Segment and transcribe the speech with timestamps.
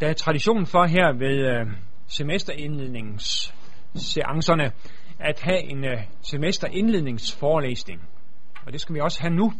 [0.00, 1.66] Der er tradition for her ved øh,
[2.06, 4.72] semesterindledningsseancerne
[5.18, 8.08] at have en øh, semesterindledningsforelæsning.
[8.66, 9.52] Og det skal vi også have nu.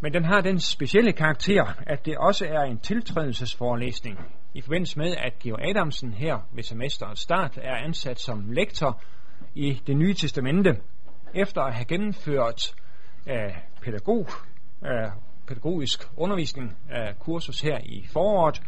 [0.00, 4.18] Men den har den specielle karakter, at det også er en tiltrædelsesforelæsning
[4.54, 9.02] i forbindelse med, at Georg Adamsen her ved semesterets start er ansat som lektor
[9.54, 10.76] i det nye testamente,
[11.34, 12.74] efter at have gennemført
[13.26, 14.28] øh, pædagog,
[14.84, 15.10] øh,
[15.46, 18.62] pædagogisk undervisning af kursus her i foråret,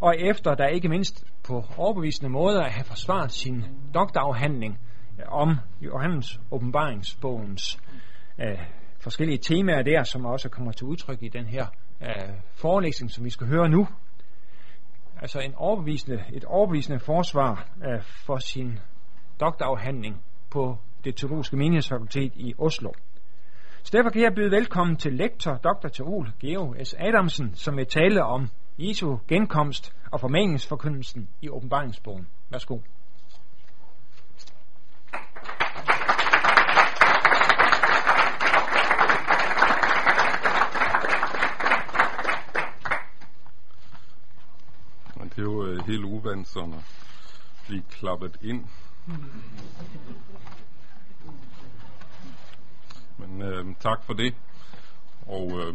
[0.00, 3.64] og efter der ikke mindst på overbevisende måder at have forsvaret sin
[3.94, 4.78] doktorafhandling
[5.18, 7.78] øh, om Johannes åbenbaringsbogens
[8.40, 8.58] øh,
[9.00, 11.66] forskellige temaer der, som også kommer til udtryk i den her
[12.02, 12.08] øh,
[12.54, 13.88] forelæsning, som vi skal høre nu.
[15.20, 18.78] Altså en overbevisende, et overbevisende forsvar øh, for sin
[19.40, 22.92] doktorafhandling på det teologiske menighedsfakultet i Oslo.
[23.82, 25.88] Så derfor kan jeg byde velkommen til lektor Dr.
[25.88, 26.94] Teol Geo S.
[26.98, 32.28] Adamsen, som vil tale om Jesu genkomst og formaningsforkyndelsen i åbenbaringsbogen.
[32.50, 32.78] Værsgo.
[45.38, 46.84] Det er jo øh, helt uvandt sådan at
[47.66, 48.64] blive klappet ind.
[53.18, 54.34] Men øh, tak for det.
[55.26, 55.74] Og, øh,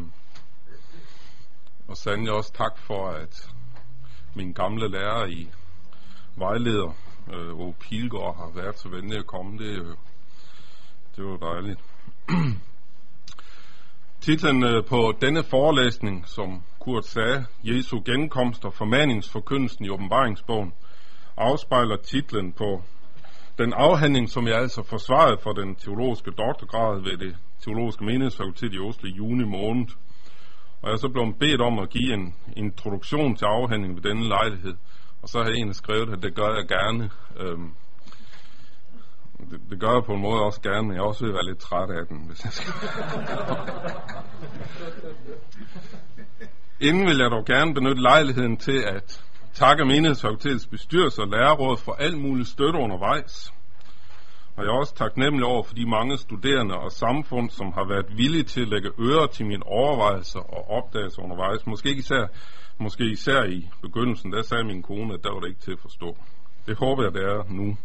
[1.88, 3.50] og sandelig også tak for, at
[4.36, 5.50] min gamle lærer i
[6.36, 6.96] vejleder,
[7.34, 9.58] øh, Ove Pilgaard, har været så venlig at komme.
[9.58, 9.96] Det, øh,
[11.16, 11.80] det var dejligt.
[14.22, 20.74] Titlen øh, på denne forelæsning, som Kurt sagde, Jesu genkomst og formaningsforkyndelsen i åbenbaringsbogen,
[21.38, 22.82] afspejler titlen på
[23.58, 28.80] den afhandling, som jeg altså forsvarede for den teologiske doktorgrad ved det teologiske menighedsfakultet i
[28.80, 29.88] Oslo i juni måned.
[30.84, 34.28] Og jeg er så blevet bedt om at give en introduktion til afhandlingen ved denne
[34.28, 34.76] lejlighed.
[35.22, 37.10] Og så har jeg egentlig skrevet, at det gør jeg gerne.
[37.40, 37.72] Øhm,
[39.52, 41.60] det, det gør jeg på en måde også gerne, men jeg også vil være lidt
[41.60, 42.74] træt af den, hvis jeg skal.
[46.88, 51.94] Inden vil jeg dog gerne benytte lejligheden til at takke menighedsfakultetets bestyrelse og lærerråd for
[51.94, 53.54] alt muligt støtte undervejs.
[54.56, 58.18] Og jeg er også taknemmelig over for de mange studerende og samfund, som har været
[58.18, 61.68] villige til at lægge ører til mine overvejelser og opdagelser undervejs.
[61.68, 62.26] Måske ikke især,
[62.78, 65.80] måske især i begyndelsen, der sagde min kone, at der var det ikke til at
[65.80, 66.18] forstå.
[66.68, 67.78] Det håber jeg, det er nu.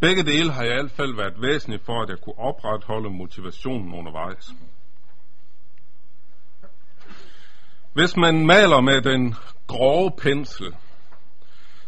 [0.00, 4.52] Begge dele har i hvert fald været væsentligt for, at jeg kunne opretholde motivationen undervejs.
[7.92, 9.34] Hvis man maler med den
[9.66, 10.74] grove pensel,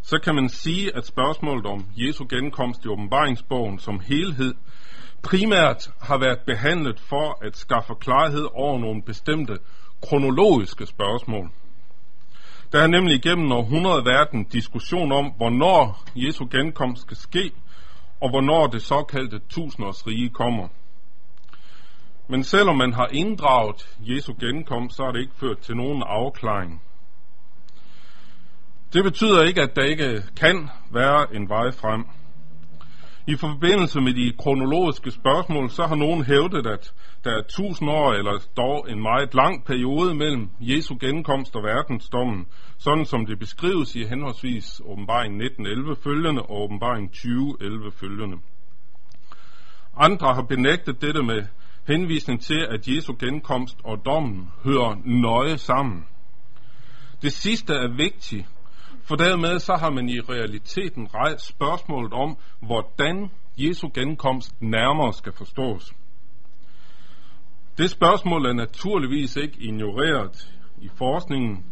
[0.02, 4.54] så kan man sige, at spørgsmålet om Jesu genkomst i åbenbaringsbogen som helhed
[5.22, 9.58] primært har været behandlet for at skaffe klarhed over nogle bestemte
[10.02, 11.50] kronologiske spørgsmål.
[12.72, 17.50] Der er nemlig igennem århundrede verden diskussion om, hvornår Jesu genkomst skal ske,
[18.20, 20.68] og hvornår det såkaldte tusindårsrige kommer.
[22.28, 26.82] Men selvom man har inddraget Jesu genkomst, så har det ikke ført til nogen afklaring.
[28.92, 32.04] Det betyder ikke, at der ikke kan være en vej frem.
[33.26, 36.92] I forbindelse med de kronologiske spørgsmål, så har nogen hævdet, at
[37.24, 42.46] der er tusind år eller dog en meget lang periode mellem Jesu genkomst og verdensdommen,
[42.78, 48.36] sådan som det beskrives i henholdsvis åbenbaring 1911 følgende og åbenbaring 2011 følgende.
[49.96, 51.42] Andre har benægtet dette med
[51.86, 56.04] henvisning til, at Jesu genkomst og dommen hører nøje sammen.
[57.22, 58.46] Det sidste er vigtigt,
[59.04, 65.32] for dermed så har man i realiteten rejst spørgsmålet om, hvordan Jesu genkomst nærmere skal
[65.32, 65.92] forstås.
[67.78, 71.64] Det spørgsmål er naturligvis ikke ignoreret i forskningen,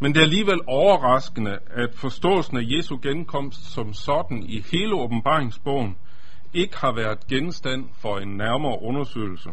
[0.00, 5.96] men det er alligevel overraskende, at forståelsen af Jesu genkomst som sådan i hele åbenbaringsbogen
[6.54, 9.50] ikke har været genstand for en nærmere undersøgelse.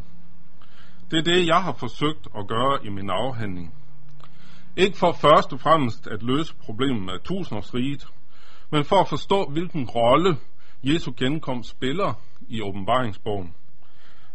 [1.11, 3.73] Det er det, jeg har forsøgt at gøre i min afhandling.
[4.77, 8.07] Ikke for først og fremmest at løse problemet med tusindårsriget,
[8.71, 10.37] men for at forstå, hvilken rolle
[10.83, 12.13] Jesu genkomst spiller
[12.47, 13.55] i åbenbaringsbogen.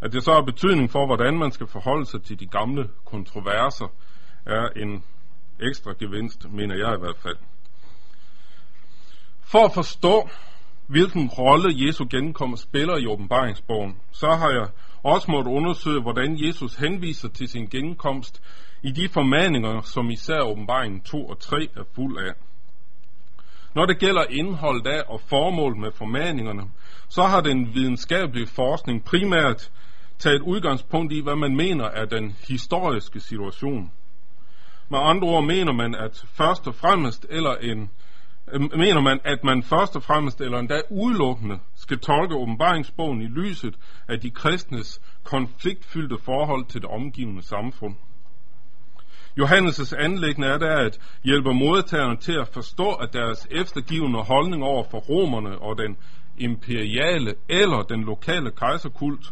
[0.00, 3.92] At det så har betydning for, hvordan man skal forholde sig til de gamle kontroverser,
[4.46, 5.04] er en
[5.60, 7.36] ekstra gevinst, mener jeg i hvert fald.
[9.42, 10.28] For at forstå,
[10.86, 14.68] hvilken rolle Jesu genkomst spiller i åbenbaringsbogen, så har jeg
[15.02, 18.42] også måtte undersøge, hvordan Jesus henviser til sin genkomst
[18.82, 22.32] i de formaninger, som især åbenbaringen 2 og 3 er fuld af.
[23.74, 26.62] Når det gælder indholdet af og formål med formaningerne,
[27.08, 29.70] så har den videnskabelige forskning primært
[30.18, 33.92] taget udgangspunkt i, hvad man mener er den historiske situation.
[34.88, 37.90] Med andre ord mener man, at først og fremmest eller en
[38.52, 43.26] øh, mener man, at man først og fremmest eller endda udelukkende skal tolke åbenbaringsbogen i
[43.26, 43.74] lyset
[44.08, 47.94] af de kristnes konfliktfyldte forhold til det omgivende samfund.
[49.36, 54.84] Johannes' anlæggende er der at hjælpe modtagerne til at forstå, at deres eftergivende holdning over
[54.90, 55.96] for romerne og den
[56.38, 59.26] imperiale eller den lokale kejserkult,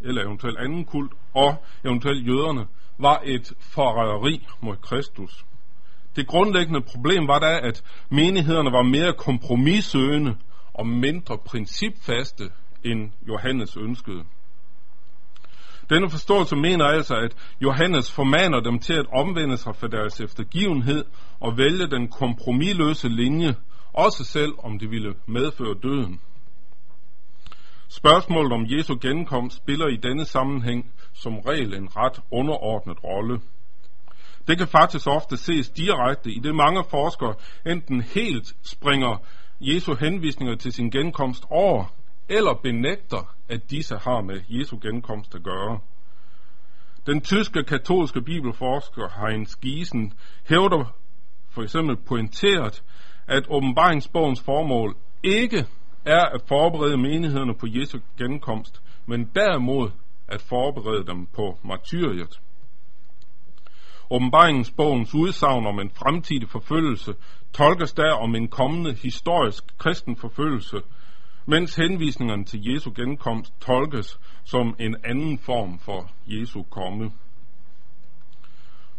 [0.00, 2.66] eller eventuelt anden kult, og eventuelt jøderne,
[2.98, 5.44] var et forræderi mod Kristus.
[6.16, 10.36] Det grundlæggende problem var da, at menighederne var mere kompromissøgende
[10.74, 12.44] og mindre principfaste,
[12.84, 14.24] end Johannes ønskede.
[15.90, 21.04] Denne forståelse mener altså, at Johannes formaner dem til at omvende sig for deres eftergivenhed
[21.40, 23.54] og vælge den kompromilløse linje,
[23.92, 26.20] også selv om det ville medføre døden.
[27.88, 33.40] Spørgsmålet om Jesu genkomst spiller i denne sammenhæng som regel en ret underordnet rolle.
[34.48, 37.34] Det kan faktisk ofte ses direkte i det mange forskere
[37.66, 39.16] enten helt springer
[39.60, 41.84] Jesu henvisninger til sin genkomst over,
[42.28, 45.78] eller benægter, at disse har med Jesu genkomst at gøre.
[47.06, 50.12] Den tyske katolske bibelforsker Heinz Giesen
[50.48, 50.94] hævder
[51.50, 52.82] for eksempel pointeret,
[53.26, 55.66] at åbenbaringsbogens formål ikke
[56.04, 59.90] er at forberede menighederne på Jesu genkomst, men derimod
[60.28, 62.40] at forberede dem på martyriet.
[64.10, 67.14] Åbenbaringsbogens udsagn om en fremtidig forfølgelse
[67.52, 70.80] tolkes der om en kommende historisk kristen forfølgelse,
[71.46, 77.10] mens henvisningerne til Jesu genkomst tolkes som en anden form for Jesu komme.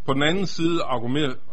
[0.05, 0.83] På den anden side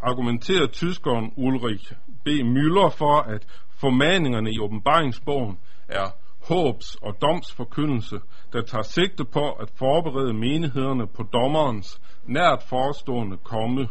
[0.02, 1.92] argumenterer tyskeren Ulrich
[2.24, 2.28] B.
[2.28, 3.46] Müller for, at
[3.80, 5.58] formaningerne i åbenbaringsbogen
[5.88, 6.06] er
[6.48, 8.20] håbs- og domsforkyndelse,
[8.52, 13.88] der tager sigte på at forberede menighederne på dommerens nært forestående komme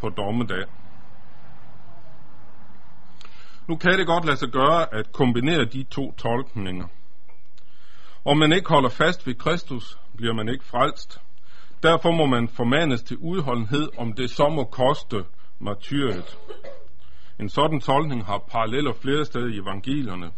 [0.00, 0.64] på dommedag.
[3.70, 6.86] Nu kan det godt lade sig gøre at kombinere de to tolkninger.
[8.24, 11.20] Om man ikke holder fast ved Kristus, bliver man ikke frelst.
[11.82, 15.24] Derfor må man formanes til udholdenhed, om det så må koste
[15.58, 16.38] martyret.
[17.40, 20.30] En sådan tolkning har paralleller flere steder i evangelierne.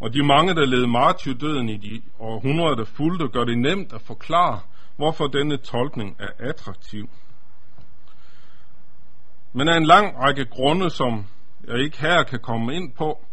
[0.00, 4.00] Og de mange, der led martyrdøden i de århundreder, der fulgte, gør det nemt at
[4.00, 4.60] forklare,
[4.96, 7.08] hvorfor denne tolkning er attraktiv.
[9.52, 11.26] Men af en lang række grunde, som
[11.66, 13.24] jeg ikke her kan komme ind på,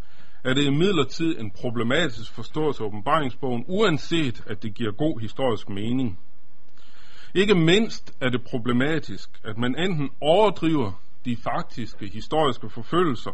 [0.44, 6.20] er det imidlertid en problematisk forståelse af åbenbaringsbogen, uanset at det giver god historisk mening.
[7.34, 10.92] Ikke mindst er det problematisk, at man enten overdriver
[11.26, 13.32] de faktiske historiske forfølgelser,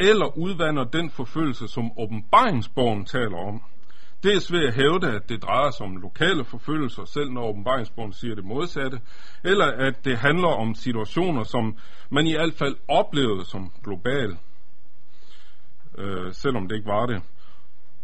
[0.00, 3.62] eller udvander den forfølgelse, som åbenbaringsbogen taler om.
[4.24, 8.34] Dels ved at hævde, at det drejer sig om lokale forfølgelser, selv når åbenbaringsbogen siger
[8.34, 9.00] det modsatte,
[9.44, 11.76] eller at det handler om situationer, som
[12.10, 14.36] man i hvert fald oplevede som global,
[15.98, 17.22] øh, selvom det ikke var det.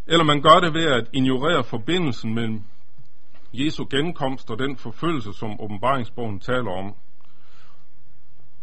[0.07, 2.65] Eller man gør det ved at ignorere forbindelsen mellem
[3.53, 6.95] Jesu genkomst og den forfølgelse, som åbenbaringsbogen taler om.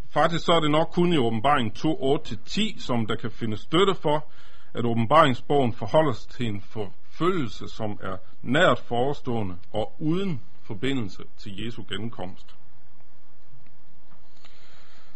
[0.10, 3.96] Faktisk så er det nok kun i åbenbaring 2, 8-10, som der kan findes støtte
[3.96, 4.32] for,
[4.74, 11.24] at åbenbaringsbogen forholder sig til en for, forfølgelse, som er nært forestående og uden forbindelse
[11.38, 12.56] til Jesu genkomst.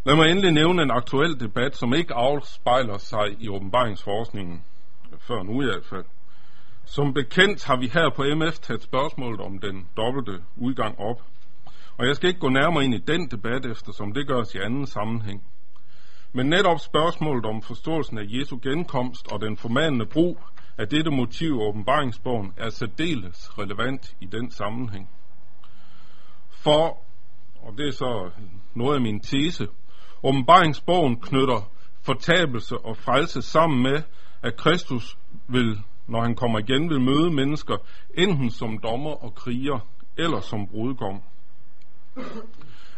[0.06, 4.64] Lad mig endelig nævne en aktuel debat, som ikke afspejler sig i åbenbaringsforskningen,
[5.20, 6.06] før nu i hvert fald.
[6.86, 11.22] Som bekendt har vi her på MF taget spørgsmålet om den dobbelte udgang op.
[11.98, 14.88] Og jeg skal ikke gå nærmere ind i den debat, eftersom det gøres i anden
[14.88, 15.44] sammenhæng.
[16.34, 20.38] Men netop spørgsmålet om forståelsen af Jesu genkomst og den formandende brug
[20.78, 25.10] at dette motiv i åbenbaringsbogen er særdeles relevant i den sammenhæng.
[26.50, 26.98] For,
[27.62, 28.30] og det er så
[28.74, 29.68] noget af min tese,
[30.24, 34.02] åbenbaringsbogen knytter fortabelse og frelse sammen med,
[34.42, 37.78] at Kristus vil, når han kommer igen, vil møde mennesker
[38.14, 39.80] enten som dommer og kriger
[40.18, 41.22] eller som brudgom.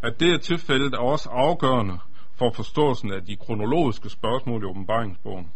[0.03, 1.99] At det er tilfældet er også afgørende
[2.35, 5.51] for forståelsen af de kronologiske spørgsmål i åbenbaringsbogen.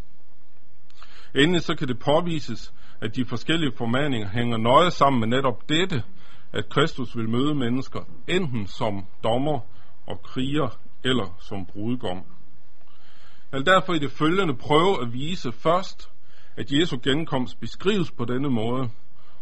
[1.38, 6.04] Endelig så kan det påvises, at de forskellige formaninger hænger nøje sammen med netop dette,
[6.54, 9.60] at Kristus vil møde mennesker enten som dommer
[10.06, 12.24] og kriger eller som brudgom.
[13.52, 16.10] Jeg vil derfor i det følgende prøve at vise først,
[16.58, 18.90] at Jesu genkomst beskrives på denne måde,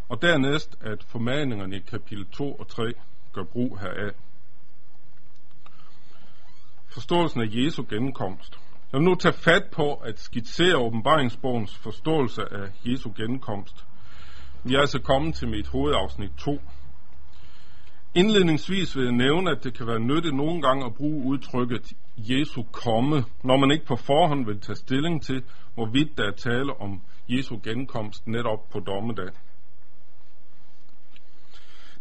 [0.09, 2.93] og dernæst at formaningerne i kapitel 2 og 3
[3.33, 4.13] gør brug heraf.
[6.93, 8.59] Forståelsen af Jesu genkomst.
[8.95, 13.85] Jeg vil nu tage fat på at skitsere åbenbaringsbogens forståelse af Jesu genkomst.
[14.63, 16.61] Vi er altså kommet til mit hovedafsnit 2.
[18.13, 22.63] Indledningsvis vil jeg nævne, at det kan være nyttigt nogle gange at bruge udtrykket Jesu
[22.71, 27.01] komme, når man ikke på forhånd vil tage stilling til, hvorvidt der er tale om
[27.29, 29.29] Jesu genkomst netop på dommedag.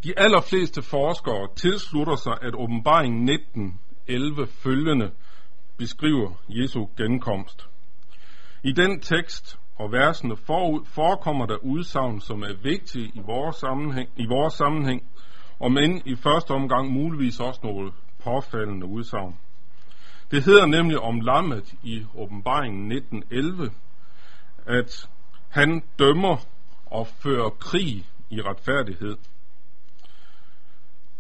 [0.05, 5.11] De allerfleste forskere tilslutter sig, at åbenbaring 19, 11 følgende
[5.77, 7.69] beskriver Jesu genkomst.
[8.63, 14.09] I den tekst og versene forud forekommer der udsagn, som er vigtige i vores sammenhæng,
[14.17, 15.03] i vores sammenhæng
[15.59, 17.93] og men i første omgang muligvis også nogle
[18.25, 19.39] påfaldende udsagn.
[20.31, 23.71] Det hedder nemlig om lammet i åbenbaringen 1911,
[24.67, 25.09] at
[25.49, 26.37] han dømmer
[26.87, 29.17] og fører krig i retfærdighed.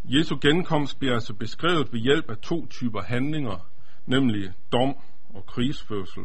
[0.05, 3.67] Jesu genkomst bliver altså beskrevet ved hjælp af to typer handlinger,
[4.07, 4.97] nemlig dom
[5.35, 6.23] og krigsførsel.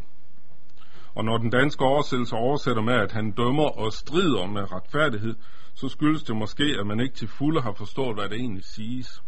[1.15, 5.35] Og når den danske oversættelse oversætter med, at han dømmer og strider med retfærdighed,
[5.73, 9.23] så skyldes det måske, at man ikke til fulde har forstået, hvad det egentlig siges.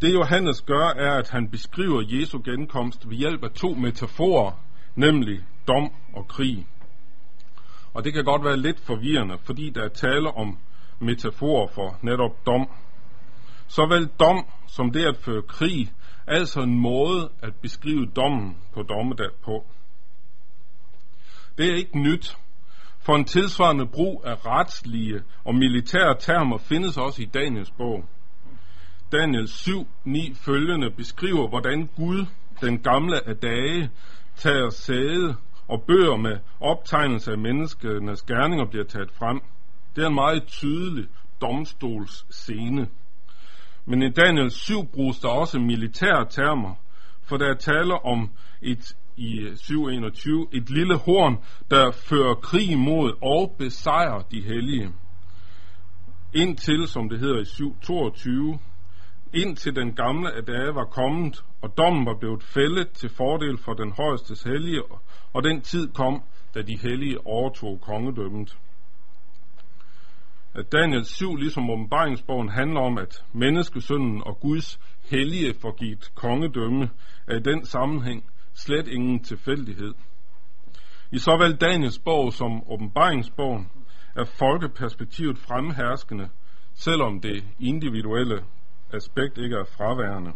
[0.00, 4.52] Det Johannes gør, er, at han beskriver Jesu genkomst ved hjælp af to metaforer,
[4.94, 6.66] nemlig dom og krig.
[7.94, 10.58] Og det kan godt være lidt forvirrende, fordi der er tale om
[11.00, 12.70] metaforer for netop dom.
[13.66, 15.92] Såvel dom som det at føre krig,
[16.28, 19.66] altså en måde at beskrive dommen på dommedag på.
[21.58, 22.36] Det er ikke nyt,
[23.00, 28.04] for en tilsvarende brug af retslige og militære termer findes også i Daniels bog.
[29.12, 32.26] Daniel 7, 9 følgende beskriver, hvordan Gud,
[32.60, 33.90] den gamle af dage,
[34.36, 35.36] tager sæde,
[35.68, 39.40] og bøger med optegnelse af menneskenes gerninger bliver taget frem.
[39.96, 41.06] Det er en meget tydelig
[41.40, 42.88] domstolsscene.
[43.90, 46.74] Men i Daniel 7 bruges der også militære termer,
[47.22, 48.30] for der er tale om
[48.62, 51.36] et i 721 et lille horn,
[51.70, 54.88] der fører krig mod og besejrer de hellige.
[56.34, 58.58] Indtil, som det hedder i 722,
[59.34, 63.92] indtil den gamle Adage var kommet, og dommen var blevet fældet til fordel for den
[63.92, 64.82] højestes hellige,
[65.32, 66.22] og den tid kom,
[66.54, 68.56] da de hellige overtog kongedømmet.
[70.58, 76.90] At Daniel 7, ligesom åbenbaringsbogen, handler om, at menneskesønnen og Guds hellige forgivet kongedømme
[77.26, 78.24] er i den sammenhæng
[78.54, 79.94] slet ingen tilfældighed.
[81.12, 83.70] I såvel Daniels bog som åbenbaringsbogen
[84.16, 86.28] er folkeperspektivet fremherskende,
[86.74, 88.44] selvom det individuelle
[88.92, 90.32] aspekt ikke er fraværende.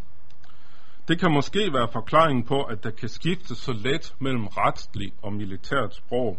[1.09, 5.33] Det kan måske være forklaringen på, at der kan skifte så let mellem retslig og
[5.33, 6.39] militært sprog.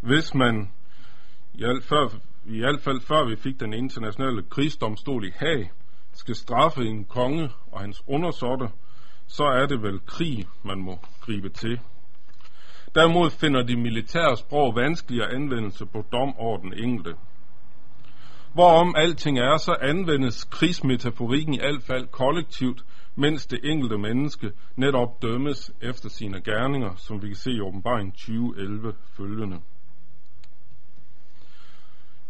[0.00, 0.70] Hvis man,
[1.54, 2.08] i alt, før,
[2.46, 5.70] i hvert fald før vi fik den internationale krigsdomstol i Haag,
[6.12, 8.68] skal straffe en konge og hans undersorte,
[9.26, 11.80] så er det vel krig, man må gribe til.
[12.94, 17.14] Derimod finder de militære sprog vanskeligere anvendelse på dom over den enkelte.
[18.54, 22.84] Hvorom alting er, så anvendes krigsmetaforikken i alt fald kollektivt,
[23.16, 28.12] mens det enkelte menneske netop dømmes efter sine gerninger, som vi kan se i åbenbaring
[28.12, 29.60] 2011 følgende.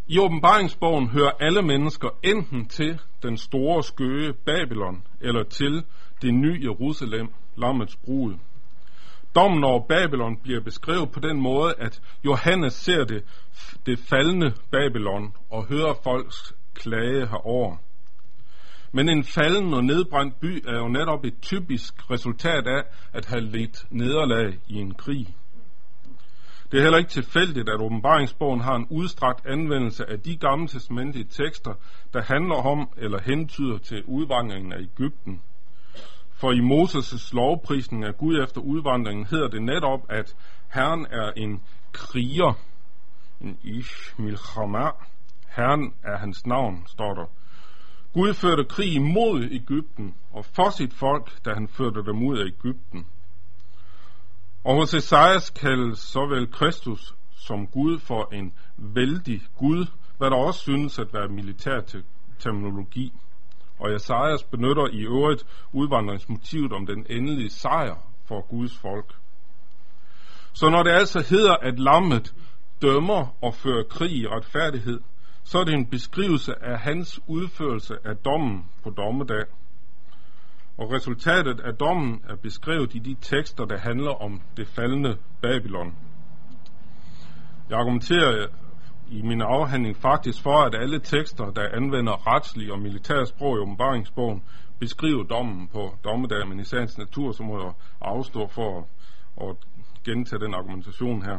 [0.09, 5.85] I åbenbaringsbogen hører alle mennesker enten til den store skøge Babylon, eller til
[6.23, 8.35] det nye Jerusalem, lammets brud.
[9.35, 13.25] Dommen over Babylon bliver beskrevet på den måde, at Johannes ser det,
[13.87, 17.77] det faldende Babylon og hører folks klage herover.
[18.93, 22.83] Men en falden og nedbrændt by er jo netop et typisk resultat af
[23.13, 25.27] at have lidt nederlag i en krig.
[26.75, 31.25] Det er heller ikke tilfældigt, at åbenbaringsbogen har en udstrakt anvendelse af de gamle testamentlige
[31.25, 31.75] tekster,
[32.13, 35.43] der handler om eller hentyder til udvandringen af Ægypten.
[36.33, 40.37] For i Moses' lovprisning af Gud efter udvandringen hedder det netop, at
[40.73, 41.63] Herren er en
[41.93, 42.53] kriger,
[43.41, 44.91] en ish milchama.
[45.49, 47.27] Herren er hans navn, står der.
[48.13, 52.45] Gud førte krig mod Ægypten og for sit folk, da han førte dem ud af
[52.47, 53.07] Ægypten.
[54.65, 59.87] Og hos Esajas kaldes såvel Kristus som Gud for en vældig Gud,
[60.19, 61.81] hvad der også synes at være militær
[62.39, 63.13] terminologi.
[63.79, 67.97] Og Esajas benytter i øvrigt udvandringsmotivet om den endelige sejr
[68.29, 69.15] for Guds folk.
[70.53, 72.35] Så når det altså hedder, at lammet
[72.83, 75.01] dømmer og fører krig i retfærdighed,
[75.45, 79.45] så er det en beskrivelse af hans udførelse af dommen på dommedag.
[80.79, 85.95] Og resultatet af dommen er beskrevet i de tekster, der handler om det faldende Babylon.
[87.71, 88.47] Jeg argumenterer
[89.11, 93.61] i min afhandling faktisk for, at alle tekster, der anvender retslig og militær sprog i
[93.61, 94.43] åbenbaringsbogen,
[94.81, 99.57] beskriver dommen på dommedag, men i sagens natur, så må jeg afstå for at, at
[100.05, 101.39] gentage den argumentation her.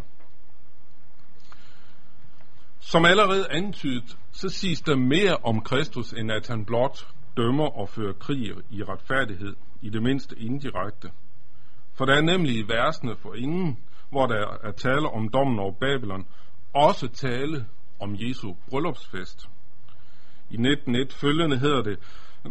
[2.80, 7.90] Som allerede antydet, så siges der mere om Kristus, end at han blot dømmer og
[7.90, 11.12] fører krig i retfærdighed, i det mindste indirekte.
[11.94, 15.72] For der er nemlig i versene for ingen, hvor der er tale om dommen over
[15.72, 16.26] Babylon,
[16.74, 17.66] også tale
[18.00, 19.50] om Jesu bryllupsfest.
[20.50, 22.00] I 19.1 følgende hedder det,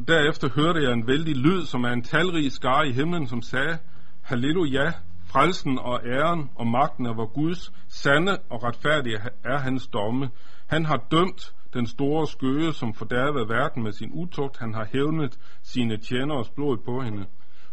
[0.09, 3.79] Derefter hørte jeg en vældig lyd, som er en talrig skare i himlen, som sagde,
[4.23, 4.93] Halleluja,
[5.27, 10.31] frelsen og æren og magten er vor Guds, sande og retfærdige er hans domme.
[10.67, 14.59] Han har dømt den store skøge, som fordærvede verden med sin utugt.
[14.59, 17.27] Han har hævnet sine tjeners blod på hende.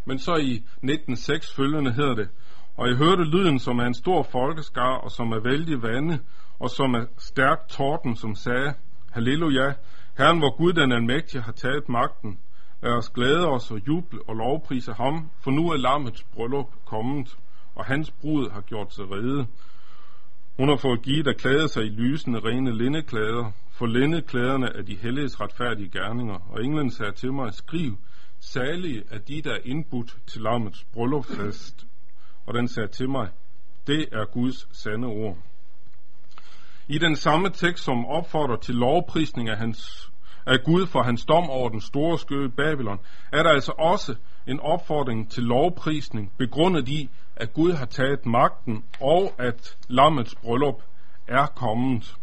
[0.06, 2.30] Men så i 1906 følgende hedder det,
[2.78, 6.20] og jeg hørte lyden, som er en stor folkeskar, og som er vældig vande,
[6.60, 8.74] og som er stærk torden, som sagde,
[9.12, 9.74] Halleluja,
[10.18, 12.40] Herren, hvor Gud den almægtige har taget magten.
[12.84, 17.38] Lad os glæde os og juble og lovprise ham, for nu er lammets bryllup kommet,
[17.76, 19.48] og hans brud har gjort sig rede.
[20.58, 24.96] Hun har fået givet at klæde sig i lysende, rene lindeklæder, for lindeklæderne er de
[24.96, 27.98] helliges retfærdige gerninger, og englen sagde til mig, skriv,
[28.40, 31.86] salige er de, der er indbudt til lammets bryllupsfest.
[32.46, 33.30] Og den sagde til mig,
[33.88, 35.38] det er Guds sande ord.
[36.88, 40.12] I den samme tekst, som opfordrer til lovprisning af, hans,
[40.46, 43.00] af Gud for hans dom over den store skøde Babylon,
[43.34, 44.16] er der altså også
[44.48, 47.10] en opfordring til lovprisning, begrundet i,
[47.42, 50.84] at Gud har taget magten, og at lammets bryllup
[51.28, 52.16] er kommet.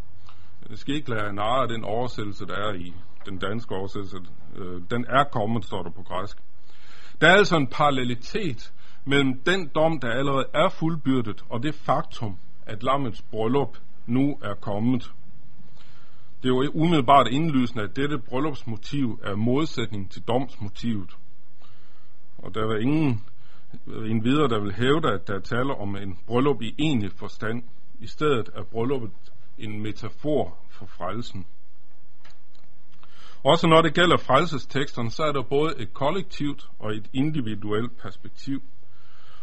[0.71, 2.95] Jeg skal ikke lade narre af den oversættelse, der er i
[3.27, 4.17] den danske oversættelse.
[4.57, 6.37] Øh, den er kommet, står der på græsk.
[7.21, 8.73] Der er altså en parallelitet
[9.05, 14.55] mellem den dom, der allerede er fuldbyrdet, og det faktum, at lammets bryllup nu er
[14.55, 15.13] kommet.
[16.43, 21.11] Det er jo umiddelbart indlysende, at dette bryllupsmotiv er modsætning til domsmotivet.
[22.39, 23.25] Og der er ingen
[23.87, 27.63] en videre, der vil hævde, at der taler om en bryllup i egentlig forstand.
[28.01, 29.11] I stedet er brylluppet
[29.59, 31.47] en metafor for frelsen.
[33.45, 38.63] Også når det gælder frelsesteksterne, så er der både et kollektivt og et individuelt perspektiv.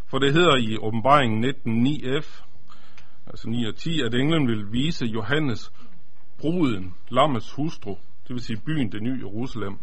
[0.08, 2.44] For det hedder i åbenbaringen 19.9f,
[3.28, 5.72] altså 9 og 10, at englen vil vise Johannes
[6.38, 7.98] bruden, lammets hustru,
[8.28, 9.78] det vil sige byen, det nye Jerusalem.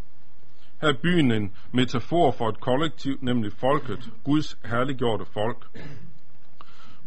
[0.83, 5.79] Her er byen en metafor for et kollektiv, nemlig folket, Guds herliggjorte folk.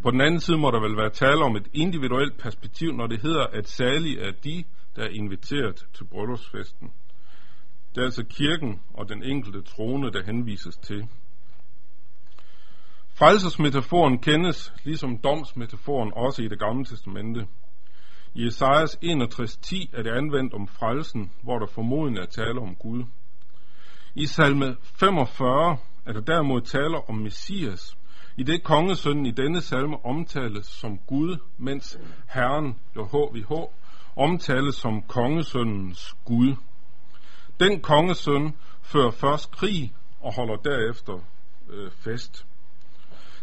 [0.03, 3.21] På den anden side må der vel være tale om et individuelt perspektiv, når det
[3.21, 4.63] hedder, at særlig er de,
[4.95, 6.91] der er inviteret til bryllupsfesten.
[7.95, 11.07] Det er altså kirken og den enkelte trone, der henvises til.
[13.13, 17.47] Frelsesmetaforen kendes, ligesom domsmetaforen, også i det gamle testamente.
[18.33, 23.03] I Esajas 61.10 er det anvendt om frelsen, hvor der formodentlig er tale om Gud.
[24.17, 27.97] I salme 45 er der derimod taler om Messias,
[28.38, 31.99] i det kongesønnen i denne salme omtales som Gud, mens
[32.30, 33.51] Herren, JHVH,
[34.15, 36.56] omtales som kongesønnens Gud.
[37.60, 41.19] Den kongesøn fører først krig og holder derefter
[41.69, 42.45] øh, fest.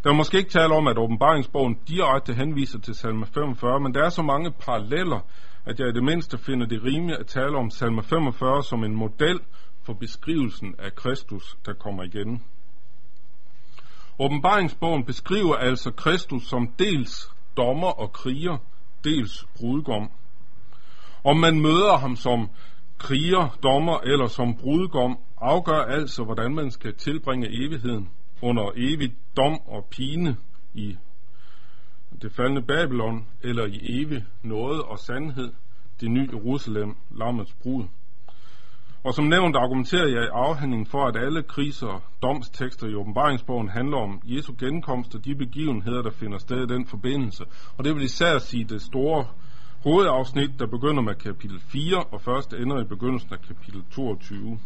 [0.04, 4.04] Der er måske ikke tale om, at åbenbaringsbogen direkte henviser til salme 45, men der
[4.04, 5.20] er så mange paralleller,
[5.64, 8.96] at jeg i det mindste finder det rimeligt at tale om salme 45 som en
[8.96, 9.40] model
[9.84, 12.42] for beskrivelsen af Kristus, der kommer igen.
[14.18, 18.58] Åbenbaringsbogen beskriver altså Kristus som dels dommer og kriger,
[19.04, 20.10] dels brudgom.
[21.24, 22.50] Om man møder ham som
[22.98, 28.10] kriger, dommer eller som brudgom, afgør altså, hvordan man skal tilbringe evigheden
[28.42, 30.36] under evig dom og pine
[30.74, 30.96] i
[32.22, 35.52] det faldende Babylon, eller i evig nåde og sandhed,
[36.00, 37.84] det nye Jerusalem, lammets brud.
[39.04, 43.96] Og som nævnt argumenterer jeg i afhandlingen for, at alle kriser domstekster i åbenbaringsbogen handler
[43.96, 47.44] om Jesu genkomst og de begivenheder, der finder sted i den forbindelse.
[47.78, 49.26] Og det vil især sige det store
[49.84, 54.58] hovedafsnit, der begynder med kapitel 4 og først ender i begyndelsen af kapitel 22.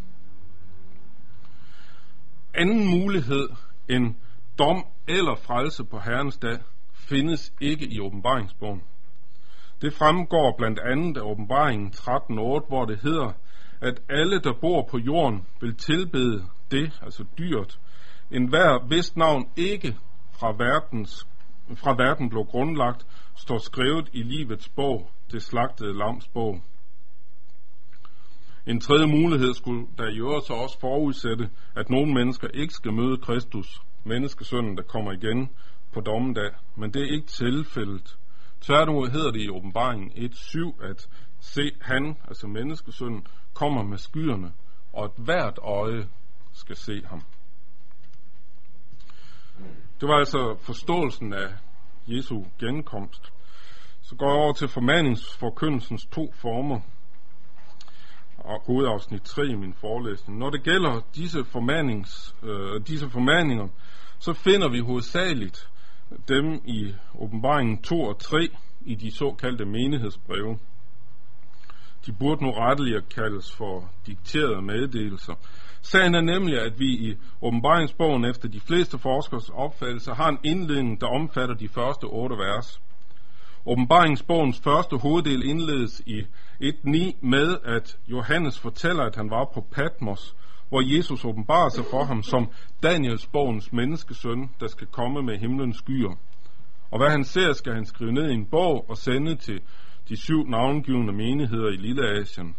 [2.54, 3.48] Anden mulighed
[3.88, 4.14] end
[4.58, 6.58] dom eller frelse på Herrens dag
[6.94, 8.82] findes ikke i åbenbaringsbogen.
[9.82, 13.32] Det fremgår blandt andet af åbenbaringen 13.8, hvor det hedder,
[13.80, 17.78] at alle, der bor på jorden, vil tilbede det, altså dyret,
[18.30, 19.96] en hver vist navn ikke
[20.32, 21.26] fra, verdens,
[21.74, 26.62] fra verden blev grundlagt, står skrevet i livets bog, det slagtede lams bog.
[28.66, 32.92] En tredje mulighed skulle der i øvrigt så også forudsætte, at nogle mennesker ikke skal
[32.92, 35.50] møde Kristus, menneskesønnen, der kommer igen
[35.92, 38.16] på dommedag, men det er ikke tilfældet.
[38.60, 41.08] Tværtimod hedder det i åbenbaringen 1.7, at
[41.40, 43.26] se han, altså menneskesønnen,
[43.56, 44.52] kommer med skyerne,
[44.92, 46.08] og et hvert øje
[46.52, 47.22] skal se ham.
[50.00, 51.48] Det var altså forståelsen af
[52.06, 53.32] Jesu genkomst.
[54.02, 56.80] Så går jeg over til formaningsforkyndelsens to former.
[58.38, 60.38] Og hovedafsnit 3 i min forelæsning.
[60.38, 63.68] Når det gælder disse, formanings, øh, disse formaninger,
[64.18, 65.70] så finder vi hovedsageligt
[66.28, 68.48] dem i åbenbaringen 2 og 3
[68.80, 70.58] i de såkaldte menighedsbreve.
[72.06, 75.34] De burde nu retteligt kaldes for dikterede meddelelser.
[75.82, 81.00] Sagen er nemlig, at vi i åbenbaringsbogen efter de fleste forskers opfattelse har en indledning,
[81.00, 82.80] der omfatter de første otte vers.
[83.66, 86.20] Åbenbaringsbogens første hoveddel indledes i
[86.62, 90.36] 1.9 med, at Johannes fortæller, at han var på Patmos,
[90.68, 92.50] hvor Jesus åbenbarer sig for ham som
[92.82, 96.18] Daniels bogens menneskesøn, der skal komme med himlens skyer.
[96.90, 99.60] Og hvad han ser, skal han skrive ned i en bog og sende til
[100.08, 102.56] de syv navngivende menigheder i Lille Asien.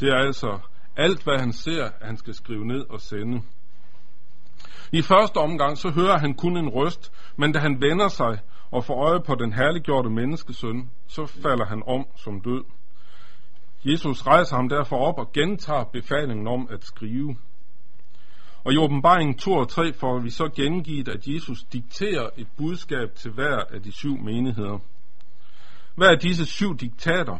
[0.00, 0.58] Det er altså
[0.96, 3.42] alt, hvad han ser, han skal skrive ned og sende.
[4.92, 8.38] I første omgang så hører han kun en røst, men da han vender sig
[8.70, 12.64] og får øje på den herliggjorte menneskesøn, så falder han om som død.
[13.84, 17.36] Jesus rejser ham derfor op og gentager befalingen om at skrive.
[18.64, 23.14] Og i åbenbaringen 2 og 3 får vi så gengivet, at Jesus dikterer et budskab
[23.14, 24.78] til hver af de syv menigheder.
[25.96, 27.38] Hver af disse syv diktater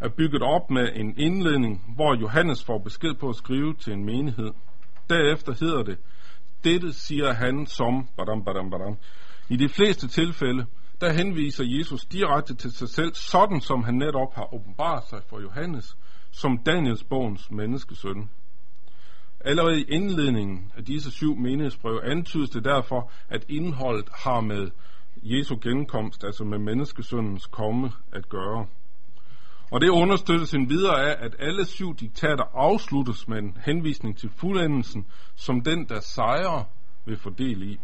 [0.00, 4.04] er bygget op med en indledning, hvor Johannes får besked på at skrive til en
[4.04, 4.50] menighed.
[5.10, 5.98] Derefter hedder det,
[6.64, 8.96] dette siger han som, badam, badam, badam.
[9.48, 10.66] I de fleste tilfælde,
[11.00, 15.40] der henviser Jesus direkte til sig selv, sådan som han netop har åbenbart sig for
[15.40, 15.96] Johannes,
[16.30, 18.30] som Daniels bogens menneskesøn.
[19.40, 24.70] Allerede i indledningen af disse syv menighedsbreve antydes det derfor, at indholdet har med
[25.24, 28.66] Jesu genkomst, altså med menneskesøndens komme, at gøre.
[29.70, 34.30] Og det understøttes en videre af, at alle syv diktater afsluttes med en henvisning til
[34.36, 36.64] fuldendelsen, som den, der sejrer,
[37.04, 37.80] vil fordele i.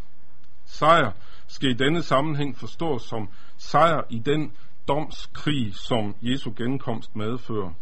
[0.65, 1.13] Sejr
[1.47, 4.53] skal i denne sammenhæng forstås som sejr i den
[4.89, 7.73] domskrig, som Jesu genkomst medfører.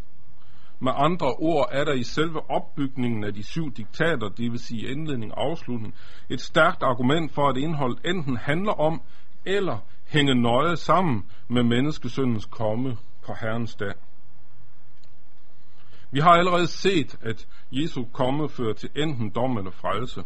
[0.80, 4.90] Med andre ord er der i selve opbygningen af de syv diktater, det vil sige
[4.90, 5.94] indledning og afslutning,
[6.28, 9.02] et stærkt argument for, at indholdet enten handler om
[9.48, 13.92] eller hænge nøje sammen med menneskesyndens komme på Herrens dag.
[16.10, 20.22] Vi har allerede set, at Jesu komme fører til enten dom eller frelse.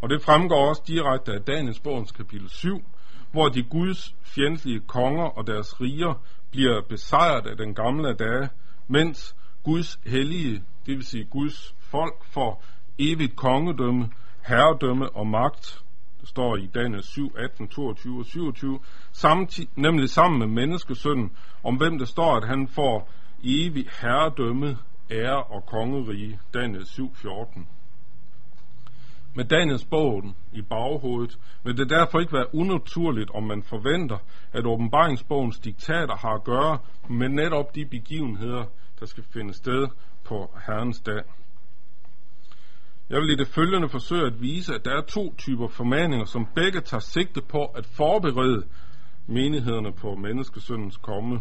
[0.00, 2.84] Og det fremgår også direkte af Daniels bogens kapitel 7,
[3.32, 6.14] hvor de Guds fjendtlige konger og deres riger
[6.50, 8.48] bliver besejret af den gamle dage,
[8.88, 12.64] mens Guds hellige, det vil sige Guds folk, får
[12.98, 14.08] evigt kongedømme,
[14.46, 15.82] herredømme og magt.
[16.26, 18.80] Står i Daniel 7, 18, 22 og 27,
[19.12, 21.32] samtid, nemlig sammen med menneskesønnen,
[21.64, 23.10] om hvem det står, at han får
[23.44, 24.78] evig herredømme,
[25.10, 26.40] ære og kongerige.
[26.54, 27.68] Daniel 7, 14.
[29.34, 34.18] Med Daniels bogen i baghovedet vil det derfor ikke være unaturligt, om man forventer,
[34.52, 36.78] at åbenbaringsbogens diktater har at gøre
[37.10, 38.64] med netop de begivenheder,
[39.00, 39.88] der skal finde sted
[40.24, 41.22] på Herrens dag.
[43.10, 46.46] Jeg vil i det følgende forsøge at vise, at der er to typer formaninger, som
[46.54, 48.66] begge tager sigte på at forberede
[49.26, 51.40] menighederne på menneskesøndens komme.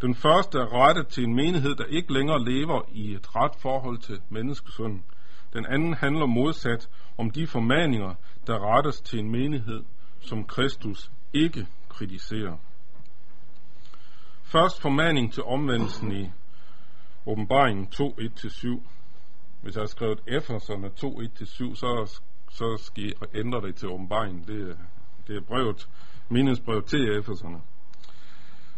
[0.00, 3.98] Den første er rettet til en menighed, der ikke længere lever i et ret forhold
[3.98, 5.04] til menneskesønnen.
[5.52, 8.14] Den anden handler modsat om de formaninger,
[8.46, 9.84] der rettes til en menighed,
[10.20, 12.56] som Kristus ikke kritiserer.
[14.42, 16.30] Først formaning til omvendelsen i
[17.26, 18.80] åbenbaringen 2, 1-7.
[19.62, 22.20] Hvis jeg har skrevet Efeserne 2, 1-7, så,
[22.50, 24.44] så skal I ændre det til åbenbaringen.
[24.46, 24.76] Det,
[25.26, 25.88] det er brevet,
[26.28, 27.60] menighedsbrevet til Efeserne.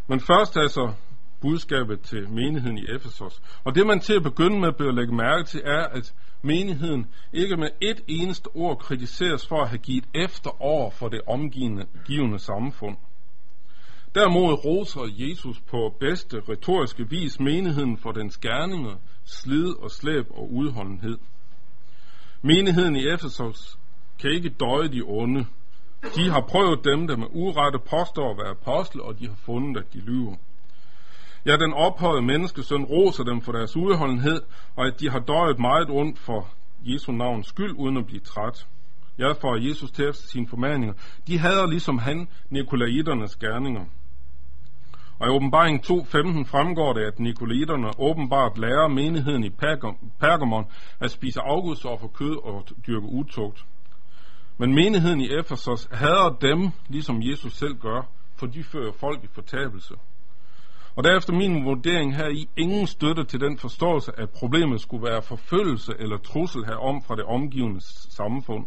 [0.07, 0.93] Men først altså
[1.41, 3.43] budskabet til menigheden i Efesos.
[3.65, 7.57] Og det man til at begynde med bør lægge mærke til, er, at menigheden ikke
[7.57, 12.97] med et eneste ord kritiseres for at have givet efter over for det omgivende samfund.
[14.15, 20.53] Derimod roser Jesus på bedste retoriske vis menigheden for dens gerninger, slid og slæb og
[20.53, 21.19] udholdenhed.
[22.43, 23.79] Menigheden i Efesos
[24.21, 25.47] kan ikke døje de onde.
[26.17, 29.81] De har prøvet dem, der med urette påstår at være apostle, og de har fundet,
[29.81, 30.37] at de lyver.
[31.47, 34.43] Ja, den ophøjede menneskesøn roser dem for deres udholdenhed,
[34.77, 36.49] og at de har døjet meget ondt for
[36.83, 38.67] Jesu navns skyld, uden at blive træt.
[39.19, 40.95] Ja, for Jesus til efter sine formaninger.
[41.27, 43.85] De hader ligesom han Nikolaiternes gerninger.
[45.19, 49.51] Og i åbenbaring 2.15 fremgår det, at Nikolaiterne åbenbart lærer menigheden i
[50.21, 50.65] Pergamon
[51.01, 53.65] at spise afgudsoffer, kød og dyrke utugt.
[54.59, 58.03] Men menigheden i Efesos hader dem, ligesom Jesus selv gør,
[58.37, 59.95] for de fører folk i fortabelse.
[60.97, 65.23] Og derefter min vurdering her i ingen støtte til den forståelse, at problemet skulle være
[65.23, 68.67] forfølgelse eller trussel herom fra det omgivende samfund.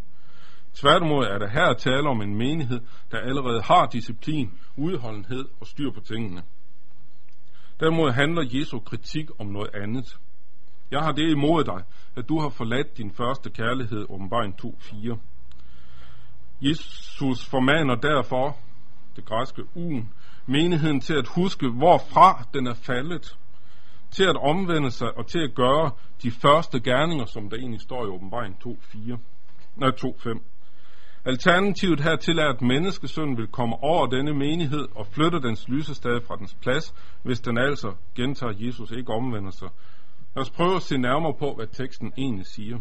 [0.79, 2.79] Tværtimod er der her tale om en menighed,
[3.11, 6.43] der allerede har disciplin, udholdenhed og styr på tingene.
[7.79, 10.17] Derimod handler Jesu kritik om noget andet.
[10.91, 11.83] Jeg har det imod dig,
[12.15, 15.17] at du har forladt din første kærlighed, åbenbaring 2.4.
[16.61, 18.57] Jesus formaner derfor,
[19.15, 20.13] det græske ugen,
[20.45, 23.37] menigheden til at huske, hvorfra den er faldet,
[24.11, 25.91] til at omvende sig og til at gøre
[26.23, 29.17] de første gerninger, som der egentlig står i åbenbaring 2.4.
[29.75, 30.56] Nej, 2.5.
[31.27, 36.35] Alternativet hertil er, at menneskesønnen vil komme over denne menighed og flytte dens lysestad fra
[36.35, 39.69] dens plads, hvis den altså gentager Jesus ikke omvender sig.
[40.35, 42.79] Lad os prøve at se nærmere på, hvad teksten egentlig siger.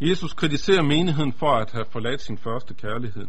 [0.00, 3.26] Jesus kritiserer menigheden for at have forladt sin første kærlighed.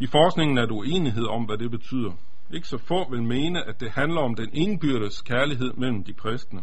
[0.00, 2.12] I forskningen er der uenighed om, hvad det betyder.
[2.54, 6.62] Ikke så få vil mene, at det handler om den indbyrdes kærlighed mellem de kristne.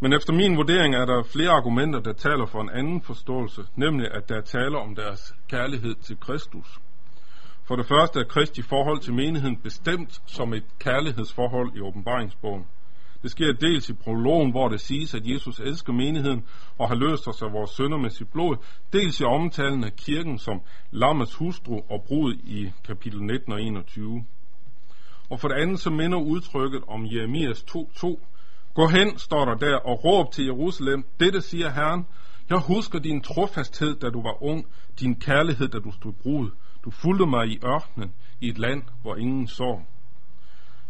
[0.00, 4.08] Men efter min vurdering er der flere argumenter, der taler for en anden forståelse, nemlig
[4.14, 6.78] at der taler om deres kærlighed til Kristus.
[7.64, 12.66] For det første er Kristi forhold til menigheden bestemt som et kærlighedsforhold i åbenbaringsbogen.
[13.22, 16.44] Det sker dels i prologen, hvor det siges, at Jesus elsker menigheden
[16.78, 18.56] og har løst os af vores sønder med sit blod,
[18.92, 24.24] dels i omtalen af kirken som lammets hustru og brud i kapitel 19 og 21.
[25.30, 28.35] Og for det andet så minder udtrykket om Jeremias 2.2.
[28.76, 31.04] Gå hen, står der der, og råb til Jerusalem.
[31.20, 32.06] Dette siger Herren.
[32.50, 34.66] Jeg husker din trofasthed, da du var ung,
[35.00, 36.50] din kærlighed, da du stod brud.
[36.84, 39.80] Du fulgte mig i ørkenen, i et land, hvor ingen så.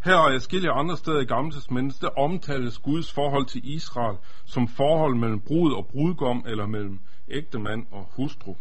[0.04, 5.14] Her og adskillige andre steder i Gamle Testamentet, omtales Guds forhold til Israel som forhold
[5.16, 8.54] mellem brud og brudgom, eller mellem ægtemand og hustru.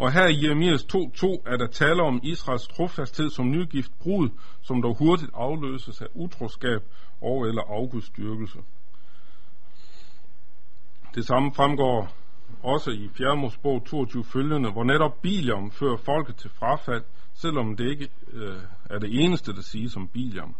[0.00, 4.28] Og her i Jeremias 2.2 er der tale om Israels trofasthed som nygift brud,
[4.62, 6.80] som dog hurtigt afløses af utroskab
[7.20, 8.58] og eller afgudstyrkelse.
[11.14, 12.16] Det samme fremgår
[12.62, 13.36] også i 4.
[13.36, 18.56] Mosebog 22 følgende, hvor netop Biliam fører folket til frafald, selvom det ikke øh,
[18.90, 20.54] er det eneste, der siges om Biliam.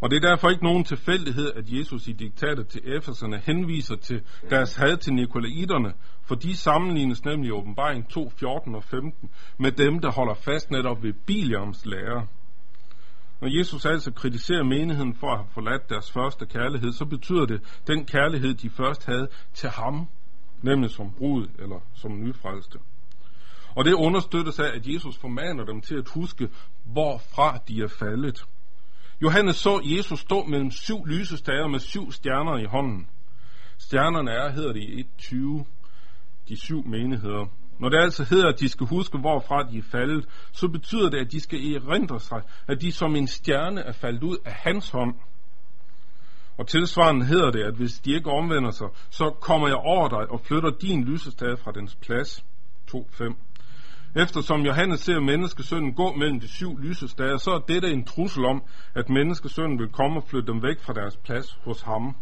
[0.00, 4.22] Og det er derfor ikke nogen tilfældighed, at Jesus i diktatet til Efeserne henviser til
[4.50, 9.72] deres had til nikolaiterne, for de sammenlignes nemlig i åbenbaring 2, 14 og 15 med
[9.72, 12.26] dem, der holder fast netop ved Biliams lære.
[13.40, 17.80] Når Jesus altså kritiserer menigheden for at have forladt deres første kærlighed, så betyder det
[17.86, 20.08] den kærlighed, de først havde til ham,
[20.62, 22.78] nemlig som brud eller som nyfrelste.
[23.76, 26.48] Og det understøttes af, at Jesus formaner dem til at huske,
[26.84, 28.44] hvorfra de er faldet.
[29.22, 33.08] Johannes så Jesus stå mellem syv lysestager med syv stjerner i hånden.
[33.78, 35.64] Stjernerne er, hedder det i 1.20,
[36.48, 37.46] de syv menigheder.
[37.78, 41.18] Når det altså hedder, at de skal huske, hvorfra de er faldet, så betyder det,
[41.18, 44.90] at de skal erindre sig, at de som en stjerne er faldet ud af hans
[44.90, 45.14] hånd.
[46.58, 50.30] Og tilsvarende hedder det, at hvis de ikke omvender sig, så kommer jeg over dig
[50.30, 52.44] og flytter din lysestad fra dens plads.
[52.94, 53.49] 2.5.
[54.16, 58.62] Eftersom Johannes ser menneskesønnen gå mellem de syv lysestager, så er dette en trussel om,
[58.94, 62.16] at menneskesønnen vil komme og flytte dem væk fra deres plads hos ham.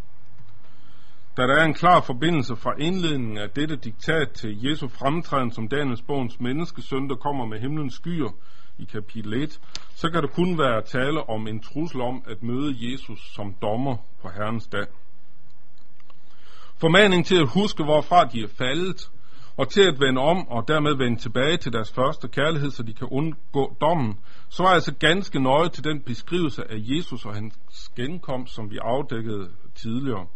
[1.37, 5.69] Da der er en klar forbindelse fra indledningen af dette diktat til Jesu fremtræden som
[5.69, 8.31] Daniels bogens menneskesøn, der kommer med himlens skyer
[8.79, 9.61] i kapitel 1,
[9.95, 13.97] så kan det kun være tale om en trussel om at møde Jesus som dommer
[14.23, 14.87] på Herrens dag.
[16.81, 19.11] Formaning til at huske, hvorfra de er faldet,
[19.59, 22.95] og til at vende om og dermed vende tilbage til deres første kærlighed, så de
[22.95, 24.19] kan undgå dommen,
[24.49, 27.55] så var altså ganske nøje til den beskrivelse af Jesus og hans
[27.97, 30.27] genkomst, som vi afdækkede tidligere.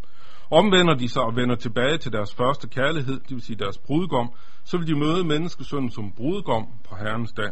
[0.50, 4.32] Omvender de sig og vender tilbage til deres første kærlighed, det vil sige deres brudgom,
[4.64, 7.50] så vil de møde menneskesønnen som brudgom på Herrens dag.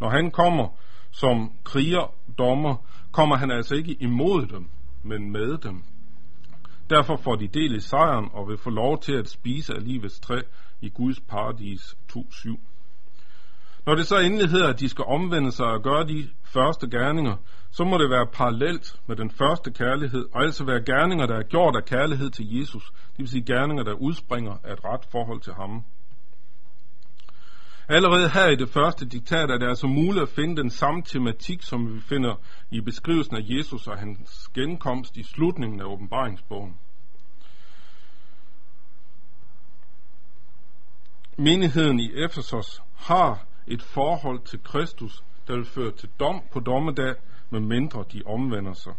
[0.00, 0.68] Når han kommer
[1.10, 2.74] som kriger, dommer,
[3.12, 4.68] kommer han altså ikke imod dem,
[5.04, 5.82] men med dem.
[6.90, 10.20] Derfor får de del i sejren og vil få lov til at spise af livets
[10.20, 10.40] træ
[10.80, 11.80] i Guds paradis
[12.12, 12.58] 2.7.
[13.86, 17.36] Når det så endelig hedder, at de skal omvende sig og gøre de første gerninger,
[17.70, 21.42] så må det være parallelt med den første kærlighed, og altså være gerninger, der er
[21.42, 25.40] gjort af kærlighed til Jesus, det vil sige gerninger, der udspringer af et ret forhold
[25.40, 25.84] til ham.
[27.88, 31.62] Allerede her i det første diktat er det altså muligt at finde den samme tematik,
[31.62, 32.34] som vi finder
[32.70, 36.76] i beskrivelsen af Jesus og hans genkomst i slutningen af åbenbaringsbogen.
[41.38, 47.14] Menigheden i Efesos har et forhold til Kristus, der vil føre til dom på dommedag,
[47.50, 48.92] med mindre de omvender sig.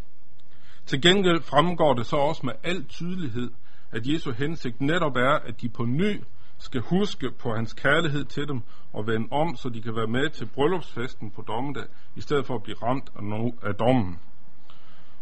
[0.85, 3.51] Til gengæld fremgår det så også med al tydelighed,
[3.91, 6.21] at Jesu hensigt netop er, at de på ny
[6.57, 8.61] skal huske på hans kærlighed til dem
[8.93, 11.85] og vende om, så de kan være med til bryllupsfesten på dommedag,
[12.15, 14.19] i stedet for at blive ramt af, no- af dommen.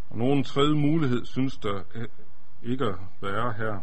[0.10, 2.08] Og nogen tredje mulighed synes der eh,
[2.63, 3.80] ikke at være her.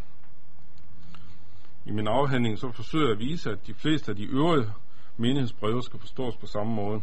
[1.87, 4.73] I min afhandling så forsøger jeg at vise, at de fleste af de øvrige
[5.17, 7.01] menighedsbreve skal forstås på samme måde.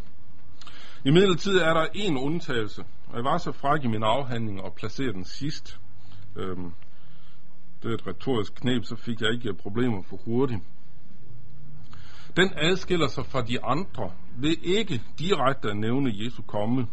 [1.06, 4.74] I midlertid er der en undtagelse, og jeg var så fræk i min afhandling og
[4.74, 5.80] placere den sidst.
[6.36, 6.74] Øhm,
[7.86, 10.60] det er et retorisk knep, så fik jeg ikke problemer for hurtigt.
[12.38, 16.88] Den adskiller sig fra de andre ved ikke direkte at nævne Jesu komme.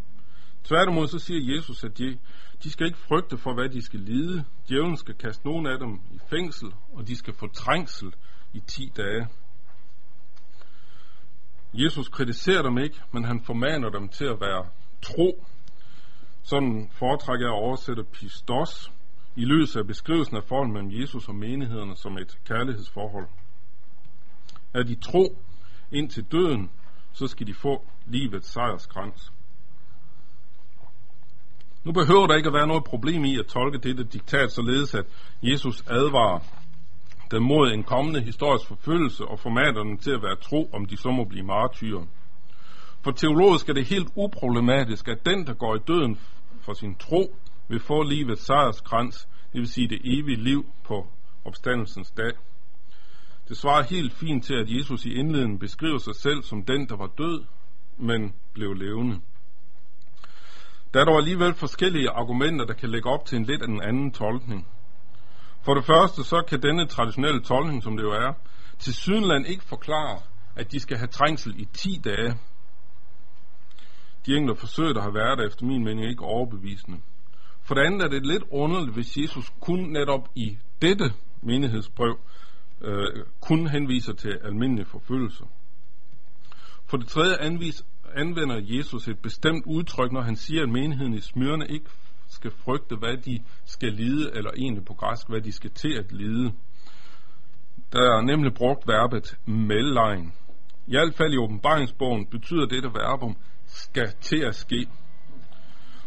[0.64, 2.18] Tværtimod så siger Jesus, at de,
[2.62, 4.44] de skal ikke frygte for, hvad de skal lide.
[4.68, 8.14] Djævlen skal kaste nogen af dem i fængsel, og de skal få trængsel
[8.52, 9.28] i 10 dage.
[11.74, 14.66] Jesus kritiserer dem ikke, men han formaner dem til at være
[15.02, 15.44] tro.
[16.42, 18.92] Sådan foretrækker jeg at oversætte pistos
[19.37, 23.27] i løs af beskrivelsen af forholdet mellem Jesus og menighederne som et kærlighedsforhold.
[24.75, 25.38] Er de tro
[25.92, 26.71] ind til døden,
[27.12, 29.33] så skal de få livets sejrskrans.
[31.85, 35.07] Nu behøver der ikke at være noget problem i at tolke dette diktat således, at
[35.42, 36.38] Jesus advarer
[37.31, 40.97] dem mod en kommende historisk forfølgelse og formater dem til at være tro, om de
[40.97, 42.05] så må blive martyrer.
[43.03, 46.18] For teologisk er det helt uproblematisk, at den, der går i døden
[46.61, 47.37] for sin tro,
[47.68, 51.07] vil få livets sejrskrans, det vil sige det evige liv på
[51.44, 52.33] opstandelsens dag.
[53.48, 56.96] Det svarer helt fint til, at Jesus i indledningen beskriver sig selv som den, der
[56.96, 57.44] var død,
[57.96, 59.20] men blev levende.
[60.94, 63.83] Der er dog alligevel forskellige argumenter, der kan lægge op til en lidt af en
[63.83, 64.68] anden tolkning.
[65.64, 68.33] For det første, så kan denne traditionelle tolkning, som det jo er,
[68.79, 70.18] til Sydenland ikke forklare,
[70.57, 72.35] at de skal have trængsel i 10 dage.
[74.27, 77.01] De enkelte forsøg, der har været der, efter min mening ikke overbevisende.
[77.72, 81.04] For det andet er det lidt underligt, hvis Jesus kun netop i dette
[81.42, 82.18] menighedsbrev
[82.80, 83.06] øh,
[83.40, 85.44] kun henviser til almindelige forfølgelser.
[86.87, 91.20] For det tredje anvis, anvender Jesus et bestemt udtryk, når han siger, at menigheden i
[91.20, 91.90] Smyrne ikke
[92.28, 96.12] skal frygte, hvad de skal lide, eller egentlig på græsk, hvad de skal til at
[96.12, 96.52] lide.
[97.92, 100.32] Der er nemlig brugt verbet mellejen.
[100.87, 104.87] I hvert fald i åbenbaringsbogen betyder dette verbum skal til at ske.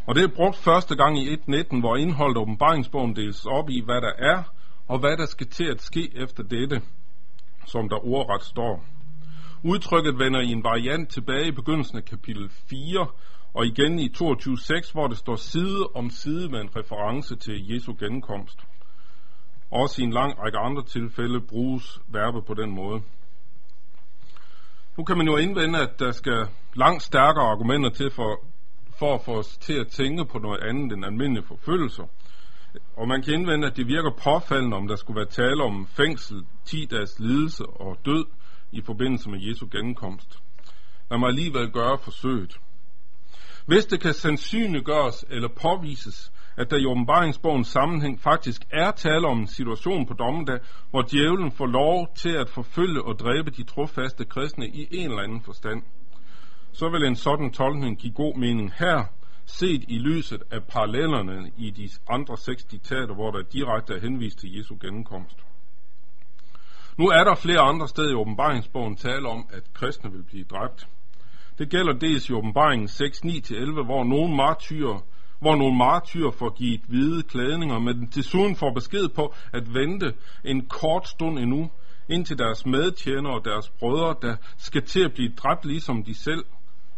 [0.08, 3.82] Og det er brugt første gang i 1.19, hvor indholdet af åbenbaringsbogen deles op i,
[3.86, 4.44] hvad der er,
[4.88, 6.82] og hvad der skal til at ske efter dette,
[7.65, 8.86] som der ordret står.
[9.63, 13.08] Udtrykket vender i en variant tilbage i begyndelsen af kapitel 4,
[13.54, 17.94] og igen i 22.6, hvor det står side om side med en reference til Jesu
[18.00, 18.60] genkomst.
[19.72, 23.02] Også i en lang række andre tilfælde bruges verbet på den måde.
[24.98, 28.46] Nu kan man jo indvende, at der skal langt stærkere argumenter til for,
[29.00, 32.04] for at få os til at tænke på noget andet end almindelige forfølgelser.
[32.98, 36.46] Og man kan indvende, at det virker påfaldende, om der skulle være tale om fængsel,
[36.66, 38.26] 10 dages lidelse og død
[38.72, 40.40] i forbindelse med Jesu genkomst.
[41.10, 42.58] Lad mig alligevel gøre forsøget.
[43.66, 49.40] Hvis det kan sandsynliggøres eller påvises, at der i åbenbaringsbogens sammenhæng faktisk er tale om
[49.40, 54.26] en situation på dommedag, hvor djævlen får lov til at forfølge og dræbe de trofaste
[54.26, 55.84] kristne i en eller anden forstand,
[56.76, 59.04] så vil en sådan tolkning give god mening her,
[59.46, 64.40] set i lyset af parallellerne i de andre seks diktater, hvor der direkte er henvist
[64.40, 65.38] til Jesu genkomst.
[66.98, 70.88] Nu er der flere andre steder i åbenbaringsbogen tale om, at kristne vil blive dræbt.
[71.58, 75.00] Det gælder dels i åbenbaringen 6.9-11, hvor nogle martyrer
[75.40, 80.14] hvor nogle martyrer får givet hvide klædninger, men desuden får besked på at vente
[80.46, 81.72] en kort stund endnu,
[82.10, 86.46] indtil deres medtjenere og deres brødre, der skal til at blive dræbt, ligesom de selv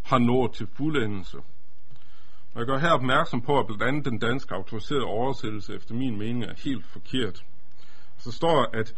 [0.08, 1.38] har nået til fuldendelse.
[2.54, 6.18] Og jeg gør her opmærksom på, at blandt andet den danske autoriserede oversættelse efter min
[6.18, 7.44] mening er helt forkert.
[8.18, 8.94] Så står at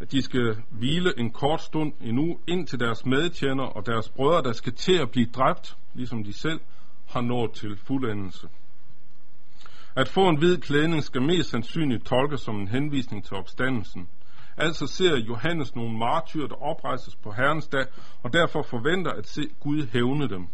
[0.00, 4.52] at de skal hvile en kort stund endnu, indtil deres medtjener og deres brødre, der
[4.52, 6.60] skal til at blive dræbt, ligesom de selv
[7.08, 8.48] har nået til fuldendelse.
[9.96, 14.08] At få en hvid klædning skal mest sandsynligt tolkes som en henvisning til opstandelsen.
[14.60, 17.86] Altså ser Johannes nogle martyrer, der oprejses på Herrens dag,
[18.22, 20.48] og derfor forventer at se Gud hævne dem.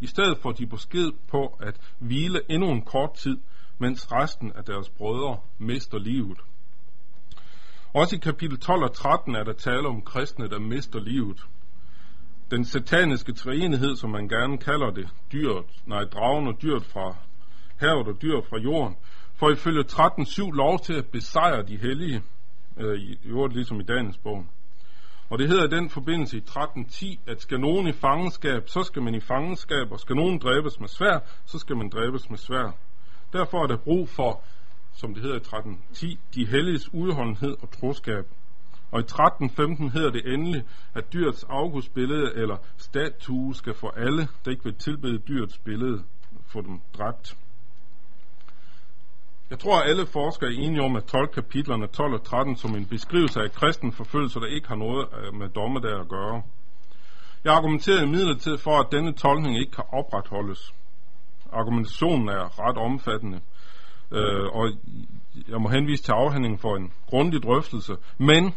[0.00, 3.36] I stedet får de besked på at hvile endnu en kort tid,
[3.78, 6.38] mens resten af deres brødre mister livet.
[7.94, 11.40] Også i kapitel 12 og 13 er der tale om kristne, der mister livet.
[12.50, 17.16] Den sataniske treenighed, som man gerne kalder det, dyret, nej, dragen og dyret fra
[17.76, 18.96] havet og dyret fra jorden,
[19.34, 22.22] får ifølge 13.7 lov til at besejre de hellige,
[22.80, 24.46] øh, i øvrigt ligesom i dagens bog.
[25.30, 29.02] Og det hedder i den forbindelse i 13.10, at skal nogen i fangenskab, så skal
[29.02, 32.76] man i fangenskab, og skal nogen dræbes med svær, så skal man dræbes med svær.
[33.32, 34.42] Derfor er der brug for
[34.94, 38.24] som det hedder i 13.10, de helliges udholdenhed og troskab.
[38.90, 40.64] Og i 13.15 hedder det endelig,
[40.94, 46.02] at dyrets afgudsbillede eller statue skal for alle, der ikke vil tilbede dyrets billede,
[46.46, 47.36] få dem dræbt.
[49.52, 52.74] Jeg tror, at alle forskere er enige om at 12 kapitlerne 12 og 13 som
[52.76, 56.42] en beskrivelse af kristen forfølgelse, der ikke har noget øh, med dommedag at gøre.
[57.44, 60.74] Jeg argumenterer imidlertid for, at denne tolkning ikke kan opretholdes.
[61.52, 63.40] Argumentationen er ret omfattende,
[64.10, 64.70] øh, og
[65.48, 67.96] jeg må henvise til afhandlingen for en grundig drøftelse.
[68.18, 68.54] Men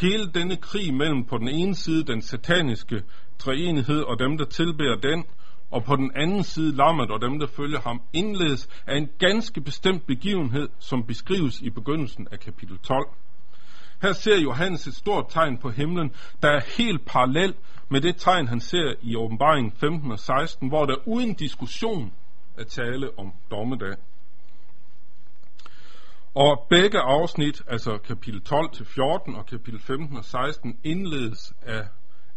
[0.00, 3.02] hele denne krig mellem på den ene side den sataniske
[3.38, 5.24] treenighed og dem, der tilbærer den,
[5.72, 9.60] og på den anden side lammet og dem, der følger ham, indledes af en ganske
[9.60, 13.08] bestemt begivenhed, som beskrives i begyndelsen af kapitel 12.
[14.02, 16.10] Her ser Johannes et stort tegn på himlen,
[16.42, 17.54] der er helt parallel
[17.88, 22.12] med det tegn, han ser i åbenbaringen 15 og 16, hvor der uden diskussion
[22.58, 23.96] er tale om dommedag.
[26.34, 31.86] Og begge afsnit, altså kapitel 12 til 14 og kapitel 15 og 16, indledes af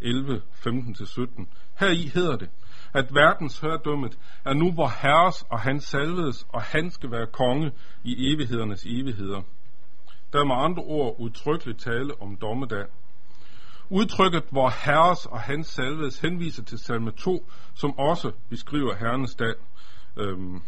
[0.02, 1.48] 11, 15 til 17.
[1.80, 2.50] Her i hedder det,
[2.96, 7.72] at verdens hørdømmet er nu vor herres og hans salvedes, og han skal være konge
[8.04, 9.42] i evighedernes evigheder.
[10.34, 12.86] Der er med andre ord udtrykkeligt tale om dommedag.
[13.90, 19.54] Udtrykket, vor herres og hans salvedes henviser til salme 2, som også beskriver herrenes dag.
[20.18, 20.62] Øhm,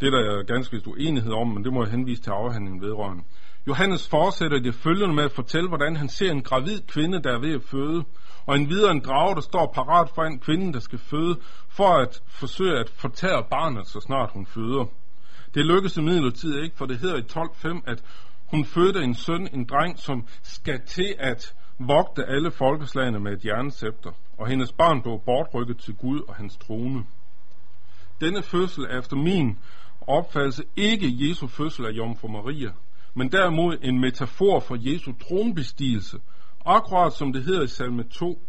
[0.00, 3.22] det er der ganske vist uenighed om, men det må jeg henvise til afhandlingen vedrørende.
[3.66, 7.40] Johannes fortsætter det følgende med at fortælle, hvordan han ser en gravid kvinde, der er
[7.40, 8.04] ved at føde,
[8.46, 11.36] og en videre en drage, der står parat for en kvinde, der skal føde,
[11.68, 14.84] for at forsøge at fortære barnet, så snart hun føder.
[15.54, 18.02] Det lykkes imidlertid ikke, for det hedder i 12.5, at
[18.46, 23.44] hun fødte en søn, en dreng, som skal til at vogte alle folkeslagene med et
[23.44, 27.04] jernscepter, og hendes barn blev bortrykket til Gud og hans trone.
[28.20, 29.58] Denne fødsel er efter min
[30.06, 32.70] opfattelse ikke Jesu fødsel af Jomfru Maria,
[33.14, 36.18] men derimod en metafor for Jesu tronbestigelse,
[36.66, 38.42] akkurat som det hedder i salme 2.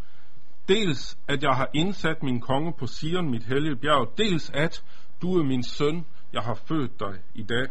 [0.67, 4.83] Dels at jeg har indsat min konge på Sion, mit hellige bjerg, dels at
[5.21, 7.67] du er min søn, jeg har født dig i dag.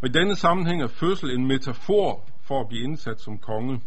[0.00, 3.80] Og i denne sammenhæng er fødsel en metafor for at blive indsat som konge.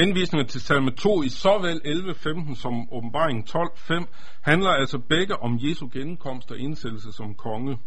[0.00, 4.04] Henvisninger til salme 2 i såvel 11.15 som åbenbaring 12.5
[4.40, 7.78] handler altså begge om Jesu genkomst og indsættelse som konge.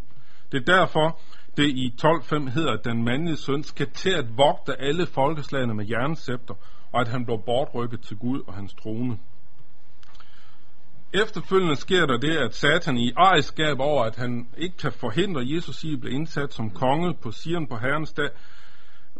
[0.52, 1.20] Det er derfor,
[1.56, 5.86] det i 12.5 hedder, at den mandlige søn skal til at vogte alle folkeslagene med
[5.90, 6.54] jernscepter,
[6.92, 9.18] og at han bliver bortrykket til Gud og hans trone.
[11.12, 15.84] Efterfølgende sker der det, at Satan i ejerskab over, at han ikke kan forhindre Jesus
[15.84, 18.28] i at blive indsat som konge på Sion på Herrens dag,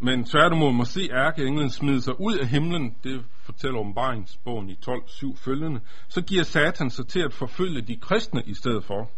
[0.00, 5.36] men tværtimod må se ærkeenglen smide sig ud af himlen, det fortæller åbenbaringsbogen i 12.7
[5.36, 9.10] følgende, så giver Satan sig til at forfølge de kristne i stedet for.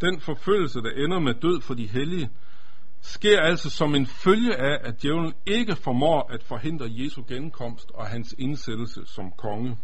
[0.00, 2.30] Den forfølgelse, der ender med død for de hellige,
[3.00, 8.06] sker altså som en følge af, at djævlen ikke formår at forhindre Jesu genkomst og
[8.06, 9.78] hans indsættelse som konge.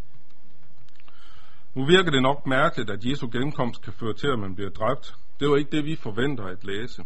[1.75, 5.15] Nu virker det nok mærkeligt, at Jesu genkomst kan føre til, at man bliver dræbt.
[5.41, 7.05] Det er ikke det, vi forventer at læse.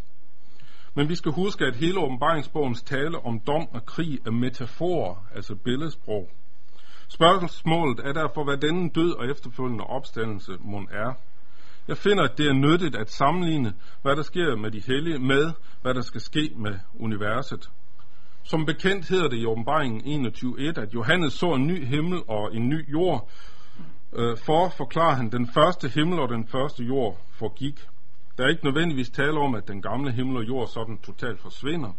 [0.94, 5.54] Men vi skal huske, at hele åbenbaringsbogens tale om dom og krig er metaforer, altså
[5.54, 6.30] billedsprog.
[7.08, 11.12] Spørgsmålet er derfor, hvad denne død og efterfølgende opstandelse må er.
[11.88, 15.52] Jeg finder, at det er nyttigt at sammenligne, hvad der sker med de hellige, med
[15.82, 17.70] hvad der skal ske med universet.
[18.42, 22.68] Som bekendt hedder det i åbenbaringen 21.1, at Johannes så en ny himmel og en
[22.68, 23.30] ny jord.
[24.12, 27.86] Øh, for forklarer han, den første himmel og den første jord forgik.
[28.38, 31.92] Der er ikke nødvendigvis tale om, at den gamle himmel og jord sådan totalt forsvinder.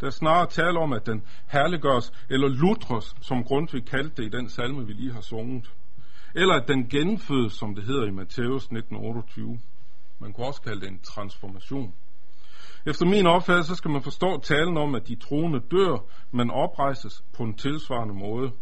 [0.00, 4.36] Der er snarere tale om, at den herliggøres, eller lutres, som Grundtvig kaldte det i
[4.36, 5.70] den salme, vi lige har sunget.
[6.34, 9.58] Eller at den genfødes, som det hedder i Matthæus 1928.
[10.18, 11.94] Man kunne også kalde det en transformation.
[12.86, 17.42] Efter min opfattelse, skal man forstå talen om, at de troende dør, men oprejses på
[17.42, 18.52] en tilsvarende måde.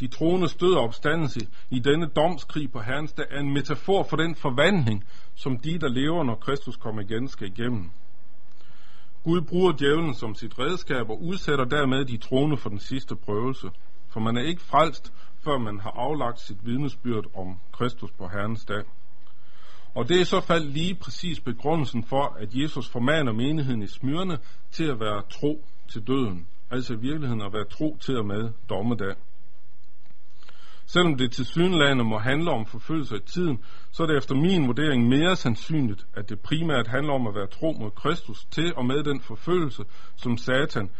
[0.00, 1.40] De troende stød og opstandelse
[1.70, 5.88] i denne domskrig på Herrens dag er en metafor for den forvandling, som de, der
[5.88, 7.90] lever, når Kristus kommer igen, skal igennem.
[9.24, 13.70] Gud bruger djævlen som sit redskab og udsætter dermed de troende for den sidste prøvelse.
[14.08, 15.12] For man er ikke frelst,
[15.44, 18.82] før man har aflagt sit vidnesbyrd om Kristus på Herrens dag.
[19.94, 23.86] Og det er i så fald lige præcis begrundelsen for, at Jesus formaner menigheden i
[23.86, 24.38] Smyrne
[24.70, 26.46] til at være tro til døden.
[26.70, 29.14] Altså i virkeligheden at være tro til og med dommedag.
[30.92, 34.66] Selvom det til synlande må handle om forfølgelse i tiden, så er det efter min
[34.66, 38.86] vurdering mere sandsynligt, at det primært handler om at være tro mod Kristus til og
[38.86, 39.84] med den forfølgelse,
[40.16, 40.90] som Satan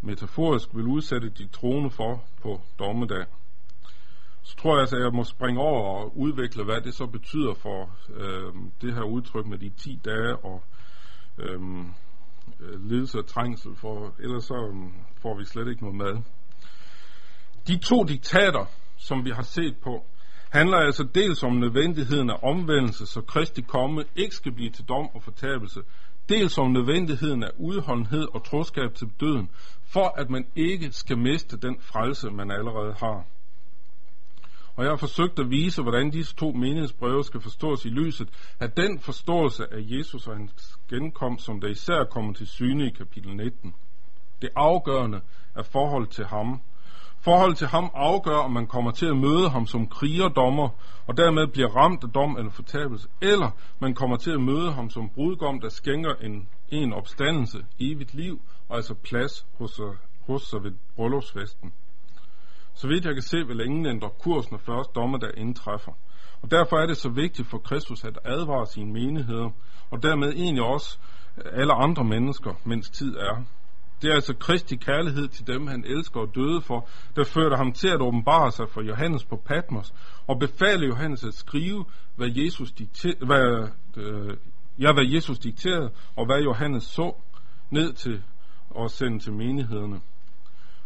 [0.00, 3.24] metaforisk vil udsætte de troende for på dommedag.
[4.42, 7.54] Så tror jeg, altså, at jeg må springe over og udvikle, hvad det så betyder
[7.54, 10.62] for øh, det her udtryk med de 10 dage og
[11.38, 11.60] øh,
[12.60, 14.74] øh, lidelse og trængsel, for ellers så øh,
[15.22, 16.22] får vi slet ikke noget mad.
[17.66, 18.66] De to diktater,
[19.00, 20.04] som vi har set på,
[20.50, 25.08] handler altså dels om nødvendigheden af omvendelse, så Kristi komme ikke skal blive til dom
[25.14, 25.80] og fortabelse,
[26.28, 29.50] dels om nødvendigheden af udholdenhed og troskab til døden,
[29.92, 33.24] for at man ikke skal miste den frelse, man allerede har.
[34.76, 38.28] Og jeg har forsøgt at vise, hvordan disse to menighedsbreve skal forstås i lyset
[38.60, 42.90] af den forståelse af Jesus og hans genkomst, som der især kommer til syne i
[42.90, 43.74] kapitel 19.
[44.42, 45.20] Det afgørende
[45.54, 46.60] er forhold til ham.
[47.22, 50.68] Forhold til ham afgør, om man kommer til at møde ham som krigerdommer,
[51.06, 54.90] og dermed bliver ramt af dom eller fortabelse, eller man kommer til at møde ham
[54.90, 59.80] som brudgom, der skænker en, en opstandelse, evigt liv, og altså plads hos,
[60.26, 61.72] hos sig ved bryllupsfesten.
[62.74, 65.92] Så vidt jeg kan se, vil ingen ændre kurs, når først dommedag indtræffer.
[66.42, 69.50] Og derfor er det så vigtigt for Kristus at advare sine menigheder,
[69.90, 70.98] og dermed egentlig også
[71.52, 73.44] alle andre mennesker, mens tid er.
[74.02, 77.72] Det er altså Kristi kærlighed til dem, han elsker og døde for, der førte ham
[77.72, 79.94] til at åbenbare sig for Johannes på Patmos,
[80.26, 81.84] og befale Johannes at skrive,
[82.16, 84.36] hvad Jesus, dikter, hvad, øh,
[84.78, 87.14] ja, hvad Jesus dikterede, og hvad Johannes så,
[87.70, 88.22] ned til
[88.70, 90.00] og sende til menighederne.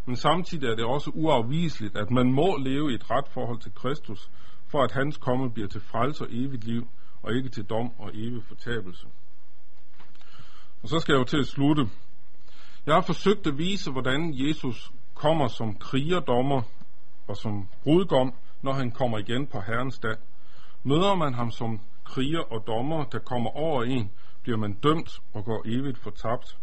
[0.07, 3.75] Men samtidig er det også uafviseligt, at man må leve i et ret forhold til
[3.75, 4.31] Kristus,
[4.69, 6.89] for at hans komme bliver til frelse og evigt liv,
[7.23, 9.07] og ikke til dom og evig fortabelse.
[10.83, 11.89] Og så skal jeg jo til at slutte.
[12.87, 16.63] Jeg har forsøgt at vise, hvordan Jesus kommer som krigerdommer
[17.29, 20.17] og som brudgom, når han kommer igen på Herrens dag.
[20.83, 24.11] Møder man ham som kriger og dommer, der kommer over en,
[24.43, 26.59] bliver man dømt og går evigt fortabt.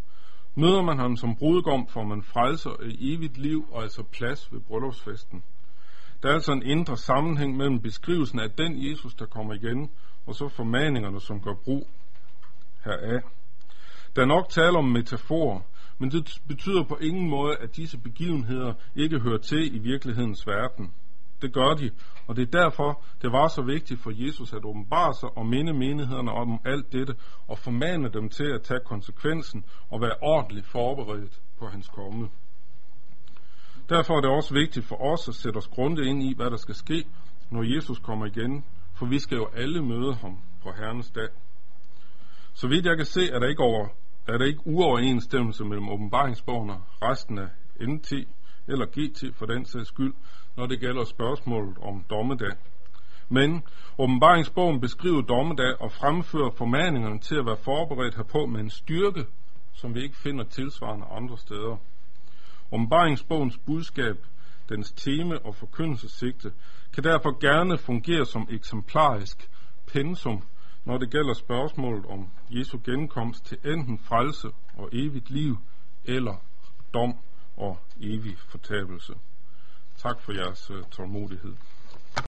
[0.56, 4.60] Møder man ham som brudgom, får man frelse og evigt liv og altså plads ved
[4.60, 5.44] bryllupsfesten.
[6.24, 9.92] Der er altså en indre sammenhæng mellem beskrivelsen af den Jesus, der kommer igen,
[10.26, 11.88] og så formaningerne, som gør brug
[12.86, 13.22] heraf.
[14.16, 15.66] Der er nok tale om metafor,
[16.02, 20.94] men det betyder på ingen måde, at disse begivenheder ikke hører til i virkelighedens verden.
[21.42, 21.92] Det gør de,
[22.28, 25.74] og det er derfor, det var så vigtigt for Jesus at åbenbare sig og minde
[25.74, 27.16] menighederne om alt dette,
[27.48, 32.30] og formane dem til at tage konsekvensen og være ordentligt forberedt på hans komme.
[33.90, 36.58] Derfor er det også vigtigt for os at sætte os grundigt ind i, hvad der
[36.58, 37.04] skal ske,
[37.52, 41.30] når Jesus kommer igen, for vi skal jo alle møde ham på Herrens dag.
[42.54, 43.88] Så vidt jeg kan se, er der ikke, over,
[44.32, 47.48] er der ikke uoverensstemmelse mellem åbenbaringsbogen og resten af
[47.82, 48.14] NT,
[48.68, 50.14] eller GT for den sags skyld,
[50.58, 52.52] når det gælder spørgsmålet om dommedag.
[53.30, 53.64] Men
[53.98, 59.26] åbenbaringsbogen beskriver dommedag og fremfører formaningerne til at være forberedt herpå med en styrke,
[59.74, 61.78] som vi ikke finder tilsvarende andre steder.
[62.72, 64.18] Åbenbaringsbogens budskab,
[64.70, 66.52] dens tema og forkyndelsessigte,
[66.94, 69.50] kan derfor gerne fungere som eksemplarisk
[69.94, 70.44] pensum,
[70.86, 75.58] når det gælder spørgsmålet om Jesu genkomst til enten frelse og evigt liv,
[76.06, 76.36] eller
[76.94, 77.18] dom
[77.58, 79.14] og evig fortabelse.
[79.98, 81.56] Tak for jeres øh, tålmodighed.